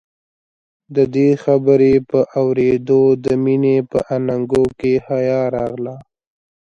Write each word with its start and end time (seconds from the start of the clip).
د 0.95 0.97
دې 1.15 1.29
خبرې 1.43 1.95
په 2.09 2.19
اورېدو 2.39 3.01
د 3.25 3.25
مينې 3.43 3.77
په 3.91 3.99
اننګو 4.15 4.65
کې 4.79 4.93
حيا 5.07 5.41
راغله. 5.55 5.95